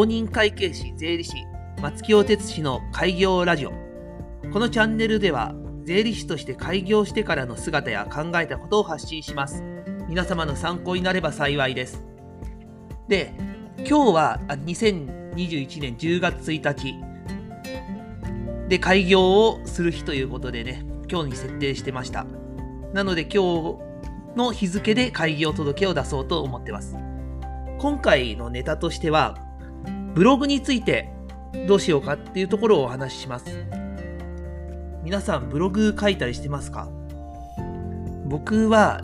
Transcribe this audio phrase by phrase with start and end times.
[0.00, 1.44] 公認会計士税理士
[1.82, 3.72] 松清哲氏の開業ラジオ。
[4.50, 9.62] このチャンネルでは税理士として開業してからの姿や考えたことを発信します。
[10.08, 12.02] 皆様の参考になれば幸いです。
[13.08, 13.34] で
[13.80, 16.94] 今日は2021年10月1日。
[18.70, 22.24] で開業をする日ということでね今日に設定してました。
[22.94, 23.78] なので今日
[24.34, 26.96] の日付で開業届を出そうと思ってます。
[27.78, 29.49] 今回のネタとしては
[30.14, 31.12] ブログについて
[31.66, 33.46] どうしようかっていうところをお話しします。
[35.02, 36.88] 皆さんブログ書いたりしてますか？
[38.26, 39.02] 僕は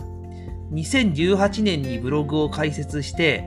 [0.73, 3.45] 2018年にブログを開設して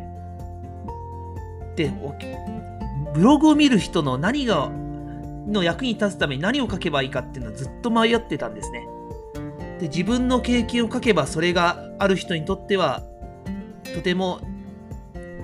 [1.75, 1.91] で
[3.13, 4.69] ブログを見る人の何が
[5.47, 8.87] の役に立つために何を書けばいいかっていうのはずっと迷ってたんですね。
[9.79, 13.03] で自分の経験を書けばそれがある人にとっては
[13.95, 14.41] とても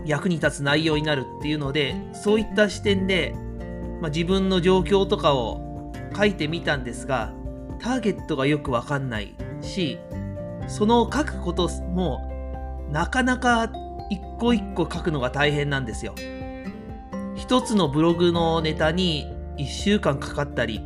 [0.06, 3.34] 役に立つ内容になるっていうのでそういった視点で、
[4.02, 7.34] まあ、自分の状況とかを書いてみたんですが
[7.80, 10.00] ターゲットがよくわかんないし
[10.68, 13.72] その書くこともなかなか
[14.10, 16.14] 一個一個書くのが大変なんですよ。
[17.36, 19.26] 一つのブログのネタに
[19.58, 20.82] 1週間かかったり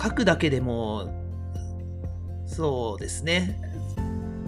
[0.00, 1.08] 書くだけでも
[2.46, 3.58] そうですね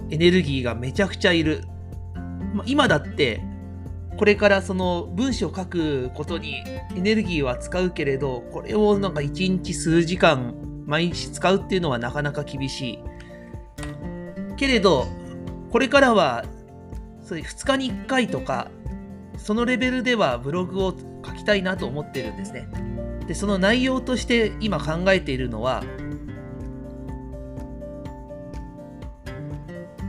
[0.09, 1.63] エネルギーがめちゃくちゃいる
[2.65, 3.41] 今だって
[4.17, 6.63] これからその文章を書くことに
[6.95, 12.99] エネルギーは使うけれどこれをなんか1日数時間毎日使うっていうのはなかなか厳しい。
[14.57, 15.05] けれど
[15.71, 16.45] これからは
[17.21, 18.71] そう2日に1回とか
[19.37, 22.67] そのレベルではブログを書きたいなと思ってるんですね。
[23.27, 25.83] でその内容として今考えているのは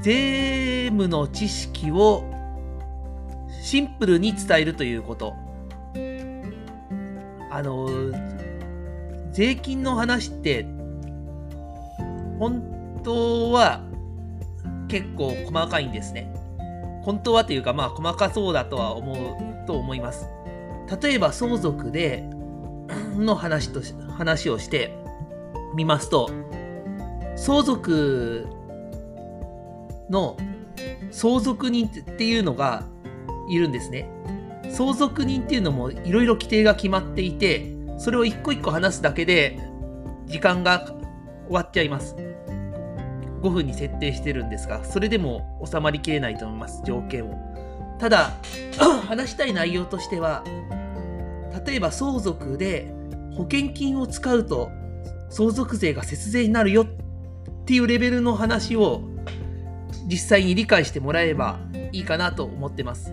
[0.01, 2.38] 税務の知識を
[3.69, 5.35] シンプルに伝えるということ。
[7.51, 7.87] あの、
[9.31, 10.65] 税金の話って、
[12.39, 13.83] 本当は
[14.89, 16.33] 結構細かいんですね。
[17.03, 20.31] 本当はというか、まあ細かそうだとは思うと思います。
[21.03, 22.27] 例えば相続で
[23.21, 24.95] の話と話をして
[25.75, 26.31] みますと、
[27.37, 28.47] 相続
[30.09, 30.39] の
[31.11, 32.87] 相続人っていうのが
[33.49, 34.09] いるんですね。
[34.71, 39.59] 相続人っていうのもいろいろ規定が決まっていて、それを一個一個話すだけで
[40.27, 40.87] 時間が
[41.47, 42.17] 終わっちゃいます。
[43.43, 47.35] 5分に設定してるんですが、それでも収まりきれないと思います、条件を。
[47.99, 48.33] ただ、
[49.09, 50.45] 話したい内容としては、
[51.67, 52.93] 例えば相続で
[53.37, 54.71] 保険金を使うと
[55.31, 56.87] 相続税が節税になるよっ
[57.65, 59.03] ていうレベルの話を
[60.07, 61.61] 実際に理解してもらえば
[61.93, 63.13] いいかなと思ってます。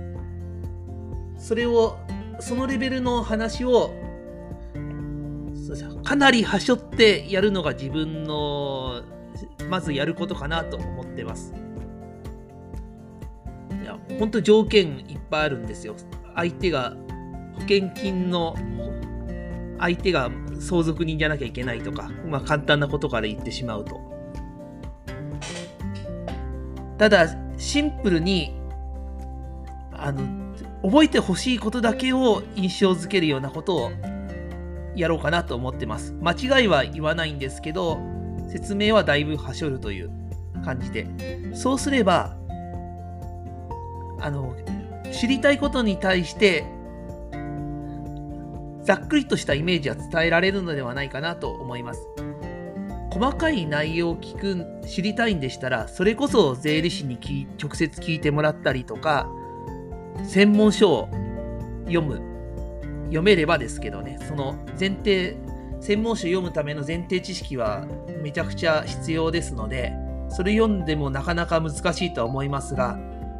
[1.46, 2.00] それを、
[2.40, 3.94] そのレベルの話を、
[6.04, 9.04] かなりはしょってやるのが自分の、
[9.70, 11.54] まずやることかなと思ってます。
[13.80, 15.96] いや、本当条件いっぱいあるんですよ。
[16.34, 16.96] 相手が、
[17.54, 18.56] 保険金の、
[19.78, 24.02] 相手が相続人じゃなきゃいけないとか、まあ簡単なことから言ってしまうと。
[26.98, 28.60] ただ、シンプルに、
[29.92, 30.45] あの、
[30.86, 33.92] 覚えてほしいことだけを印象づけるようなことを
[34.96, 36.14] やろうかなと思ってます。
[36.22, 38.00] 間違いは言わないんですけど、
[38.48, 40.12] 説明はだいぶはしょるという
[40.64, 41.08] 感じで。
[41.56, 42.38] そうすれば、
[44.22, 44.56] あの、
[45.12, 46.66] 知りたいことに対して、
[48.84, 52.08] ざっくりとしたイメージは伝えられるのではないかなと思います。
[53.12, 57.18] 細かい内容を聞く、知りたいんでしたら、それこそ税理士に
[57.60, 59.28] 直接聞いてもらったりとか、
[60.24, 61.10] 専門書を
[61.86, 62.22] 読む、
[63.06, 65.38] 読めればですけどね、その前提、
[65.82, 67.86] 専門書を読むための前提知識は
[68.24, 69.94] めちゃくちゃ必要ですので、
[70.30, 72.98] それ読んでもなかなか難しいとは思いますが、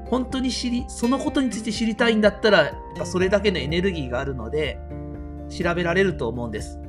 [0.10, 4.78] 本当に知り、そのことについて知りたいんだったら、やっぱそれだけのエネルギーがあるので、
[5.50, 6.80] 調べられると思うんです。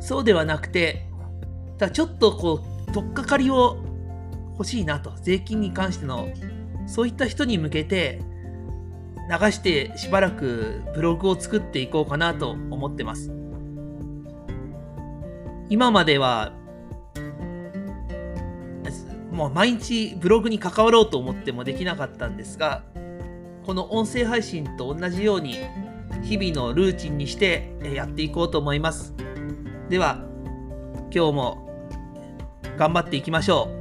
[0.00, 1.06] そうではなくて、
[1.76, 3.78] だちょっとこう、取っかかりを
[4.52, 6.28] 欲しいなと、税金に関しての、
[6.86, 8.20] そういった人に向けて、
[9.28, 13.30] 流してしばらくブログを作っていこうかなと思ってます。
[15.68, 16.52] 今までは、
[19.30, 22.82] もう毎日ブログに関わろうと思ってもできなかったんですが、
[23.66, 25.58] この音声配信と同じように
[26.22, 29.14] 日々のルーチンにしてやっていこうと思います。
[29.90, 30.24] では、
[31.14, 31.68] 今日も
[32.78, 33.77] 頑張っていきましょう。